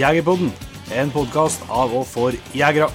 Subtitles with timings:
[0.00, 0.48] Jegerpodden,
[0.96, 2.86] en podkast av og for jegere.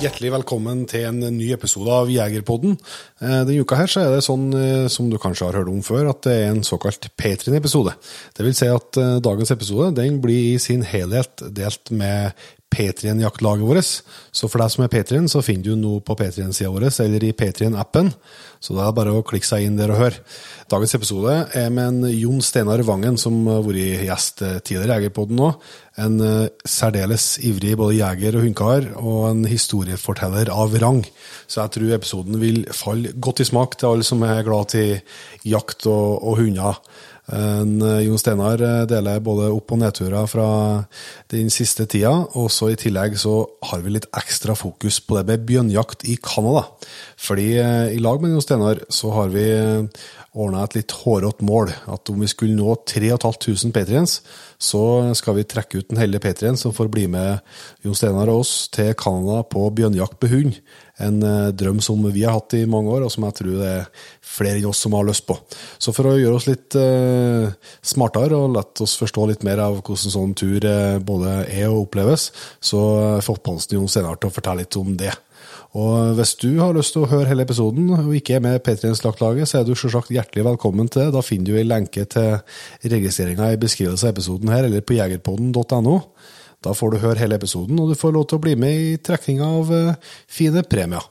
[0.00, 2.78] Hjertelig velkommen til en ny episode av Jegerpodden.
[3.20, 5.84] Eh, Denne uka her så er det sånn, eh, som du kanskje har hørt om
[5.84, 7.92] før, at det er en såkalt Patrion-episode.
[8.32, 12.32] Det vil si at eh, dagens episode den blir i sin helhet delt med
[12.74, 13.90] Patrion-jaktlaget vårt.
[14.34, 17.32] Så for deg som er Patrion, så finner du noe på Patrion-sida vår eller i
[17.36, 18.12] Patrion-appen.
[18.64, 20.20] Så det er bare å klikke seg inn der og høre.
[20.72, 25.40] Dagens episode er med en Jon Steinar Vangen, som har vært gjest tidligere i Jegerpodden
[25.40, 25.50] nå.
[26.00, 31.04] En eh, særdeles ivrig både jeger og hundekar, og en historieforteller av rang.
[31.46, 34.96] Så jeg tror episoden vil falle godt i smak til alle som er glad til
[35.46, 36.80] jakt og, og hunder.
[37.30, 40.48] En, eh, Jon Steinar eh, deler både opp- og nedturer fra
[41.32, 43.38] den siste tida, og så i tillegg så
[43.70, 46.66] har vi litt ekstra fokus på det med bjørnjakt i Canada.
[47.16, 47.48] Fordi
[47.94, 49.46] i lag med Jon Steinar så har vi
[50.34, 51.70] ordna et litt hårete mål.
[51.90, 54.18] At om vi skulle nå 3500 patriens,
[54.58, 57.42] så skal vi trekke ut en Helle Petrien, som får bli med
[57.84, 60.58] Jon Steinar og oss til Canada på bjørnjakt på hund.
[61.02, 63.70] En eh, drøm som vi har hatt i mange år, og som jeg tror det
[63.70, 65.36] er flere enn oss som har lyst på.
[65.78, 67.50] Så for å gjøre oss litt eh,
[67.82, 71.88] smartere og la oss forstå litt mer av hvordan sånn tur eh, både er og
[71.88, 72.30] oppleves,
[72.62, 72.80] så
[73.18, 75.12] får fått på oss Jon Steinar til å fortelle litt om det.
[75.74, 78.62] Og hvis du har lyst til å høre hele episoden og ikke er med i
[78.62, 81.14] P3-slaktlaget, så er du selvsagt hjertelig velkommen til det.
[81.16, 82.38] Da finner du en lenke til
[82.94, 85.98] registreringa i beskrivelsen av episoden her, eller på jegerpodden.no.
[86.64, 88.94] Da får du høre hele episoden, og du får lov til å bli med i
[89.04, 91.04] trekninga av eh, fine premier.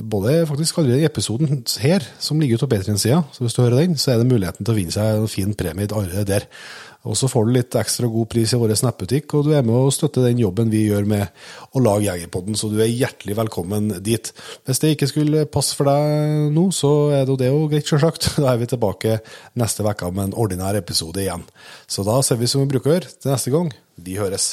[0.00, 3.82] Både faktisk allerede i episoden her, som ligger ute på P3-sida, så hvis du hører
[3.82, 6.46] den, så er det muligheten til å vinne seg en fin premie allerede der.
[7.02, 9.74] Og så får du litt ekstra god pris i vår nettbutikk, og du er med
[9.74, 11.42] å støtte den jobben vi gjør med
[11.74, 14.30] å lage Jegerpodden, så du er hjertelig velkommen dit.
[14.64, 17.90] Hvis det ikke skulle passe for deg nå, så er det jo det jo greit,
[17.90, 18.30] sjølsagt.
[18.38, 19.18] Da er vi tilbake
[19.58, 21.44] neste uke med en ordinær episode igjen.
[21.90, 23.74] Så da ser vi som vi bruker til neste gang.
[23.98, 24.52] Vi høres.